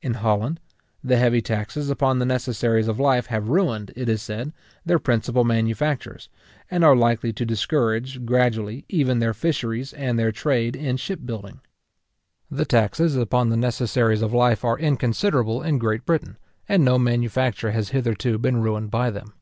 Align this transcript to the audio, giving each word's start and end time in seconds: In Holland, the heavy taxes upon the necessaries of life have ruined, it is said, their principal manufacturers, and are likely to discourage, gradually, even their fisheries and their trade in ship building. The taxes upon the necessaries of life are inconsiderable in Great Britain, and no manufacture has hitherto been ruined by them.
In 0.00 0.14
Holland, 0.14 0.60
the 1.02 1.16
heavy 1.16 1.42
taxes 1.42 1.90
upon 1.90 2.20
the 2.20 2.24
necessaries 2.24 2.86
of 2.86 3.00
life 3.00 3.26
have 3.26 3.48
ruined, 3.48 3.90
it 3.96 4.08
is 4.08 4.22
said, 4.22 4.52
their 4.84 5.00
principal 5.00 5.42
manufacturers, 5.42 6.28
and 6.70 6.84
are 6.84 6.94
likely 6.94 7.32
to 7.32 7.44
discourage, 7.44 8.24
gradually, 8.24 8.84
even 8.88 9.18
their 9.18 9.34
fisheries 9.34 9.92
and 9.92 10.16
their 10.20 10.30
trade 10.30 10.76
in 10.76 10.98
ship 10.98 11.18
building. 11.24 11.58
The 12.48 12.64
taxes 12.64 13.16
upon 13.16 13.48
the 13.48 13.56
necessaries 13.56 14.22
of 14.22 14.32
life 14.32 14.64
are 14.64 14.78
inconsiderable 14.78 15.64
in 15.64 15.78
Great 15.78 16.06
Britain, 16.06 16.38
and 16.68 16.84
no 16.84 16.96
manufacture 16.96 17.72
has 17.72 17.88
hitherto 17.88 18.38
been 18.38 18.58
ruined 18.62 18.92
by 18.92 19.10
them. 19.10 19.32